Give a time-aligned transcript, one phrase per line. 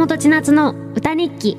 [0.00, 1.58] 本千夏の歌日記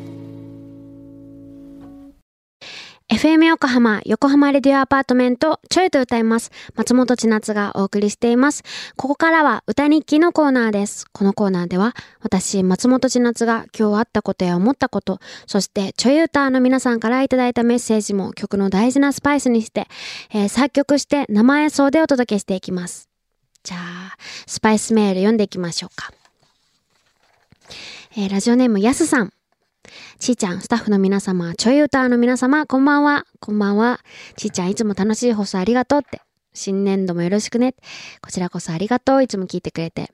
[3.08, 6.50] FM 横浜、横浜レディオアパートメント、ちょいと歌います。
[6.74, 8.64] 松本千夏がお送りしています。
[8.96, 11.06] ここからは歌日記のコーナーです。
[11.12, 19.88] このコーナーでは、私、松本千夏が今日あったことや思ったこと、そしてちょい歌の皆さんからいただいたメッセージも曲の大事なスパイスにして、
[20.34, 23.08] えー、作曲して生演奏でお届けしていきます。
[23.62, 26.12] じゃあ、スパイスメール読んでいきましょうか。
[28.14, 29.32] えー、ラジオネームやすさん。
[30.20, 33.26] ちーちゃん、スタッフの皆様、ちょい歌の皆様、こんばんは。
[33.40, 34.02] こんばんは。
[34.36, 36.22] ちーちゃん、いつも楽しい放送ありがとうって。
[36.54, 37.74] 新年度もよろしくね。
[38.22, 39.24] こちらこそありがとう。
[39.24, 40.12] いつも聞いてくれて。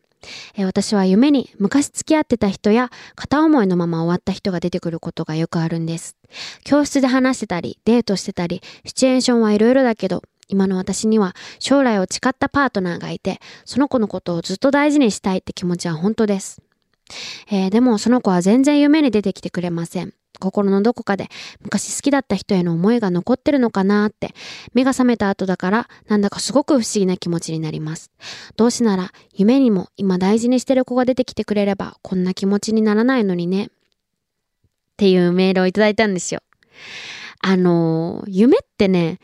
[0.54, 6.16] えー、私は夢に昔付き合ってた人や片思いのまま終わった人が出てくることがよくあるんです。
[6.66, 16.62] 教室で話してたり、デートしてたり、シチュエーションはいろいろだけど、今の私には将来を誓ったパートナーがいて、その子のことをずっと大事にしたいって気持ちは本当です。
[17.52, 20.14] えー、でもその子は全然夢に出てきてくれません。
[20.40, 21.30] 心のどこかで
[21.62, 24.36] 昔好きだった人への思いが残ってるのかなって
[24.72, 28.12] 目が覚めた後だからなんだかすごく不思議な気持ちになります。
[28.56, 33.66] どうしなら夢にも今大事にしてる子が出てきてくれればこんな気持ちにならないのにね。
[33.66, 33.70] っ
[34.98, 36.42] ていうメールをいただいたんですよ。
[37.40, 39.20] あの、夢ってね、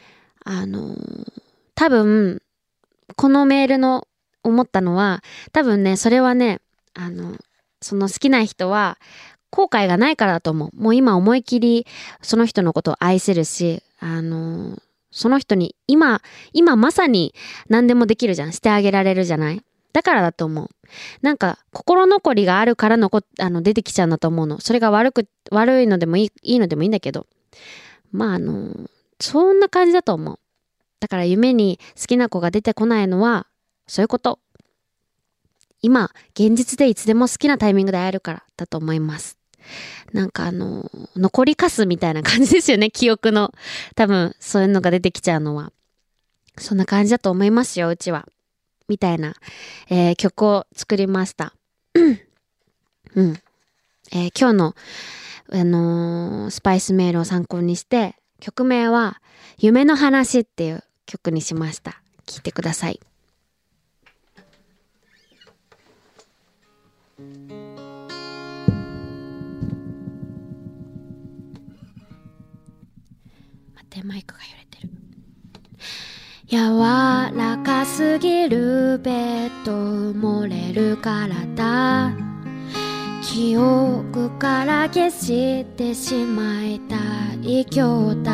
[0.46, 0.96] あの、
[1.74, 2.44] 多分
[3.16, 4.08] このメールの
[4.44, 6.60] 思ったのは多分ねそれはね
[6.94, 7.38] あの
[7.84, 8.98] その好きな人は
[9.52, 10.82] 後悔がないからだと思う。
[10.82, 11.88] もう今思い切り
[12.22, 14.78] その人のことを愛せるし、あの、
[15.12, 17.36] その人に今、今まさに
[17.70, 18.54] 何でもできるじゃん。
[18.54, 19.62] してあげられるじゃない？
[19.94, 20.70] だからだと思う。
[21.22, 24.60] なんか、心残りがあるからのこ、あの、出てきちゃうんだと思うの。
[24.60, 27.28] それが悪く、悪いのでもいい、いいのでもいいんだけど。
[28.12, 30.40] まあ、あの、そんな感じだと思う。
[31.00, 33.46] だから夢に好きな子が出てこないのは、
[33.86, 34.40] そういうこと。
[35.84, 39.38] 今、現実でいつでも好きなタイミングで会えるからだと思います。
[40.14, 43.54] なんかあの、残りかすみたいな感じですよね、 記憶の。
[43.96, 45.72] 多分、そういうのが出てきちゃうのは。
[46.58, 48.28] そんな感じだと思いますよ、うちは。
[48.88, 49.36] みたいな、
[49.90, 51.54] えー、曲を作りました。
[51.96, 53.40] うん。
[54.12, 54.76] えー、今日の、
[55.52, 59.22] あのー、スパイスメールを参考にして、曲名は、
[59.58, 62.02] 夢の話っていう曲にしました。
[62.26, 63.00] 聴いてください。
[67.16, 67.30] 待
[73.84, 74.90] ってマイクが揺れてる。
[76.48, 76.80] 柔
[77.38, 79.74] らかすぎるベッド
[80.14, 82.16] 漏れる体
[83.22, 86.96] 記憶から消してしまいた
[87.44, 88.34] い今日だ。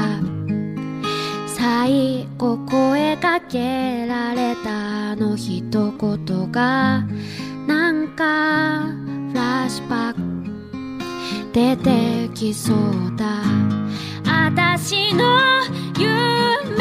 [1.48, 7.04] 最後声かけられたあの一言が
[7.70, 8.88] なんか
[9.30, 10.20] フラッシュバック。
[11.54, 13.44] 出てきそうだ。
[14.26, 15.40] 私の
[15.96, 16.79] 夢。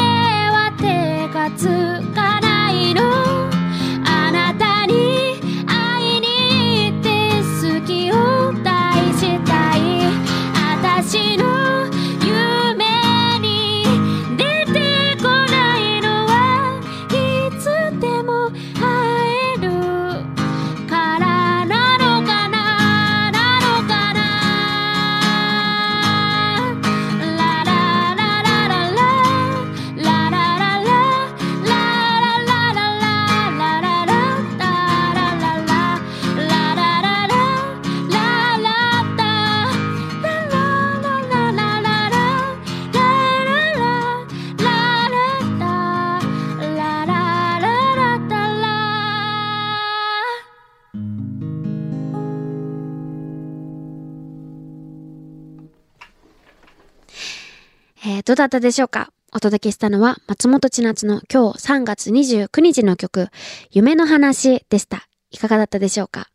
[58.29, 59.09] どうだったでしょうか？
[59.33, 63.29] お届けしたのは松本千夏の今日3月29日の曲、
[63.71, 65.09] 夢の話でした。
[65.31, 66.27] いかがだったでしょうか？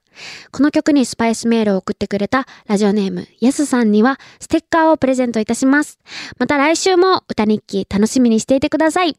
[0.51, 5.99] この曲にスパイスメールを送ってくれたラジオネーム、やすさんにはステッカーをプレゼントいたします。
[6.39, 9.15] また来週も歌日記楽しみにしていてください。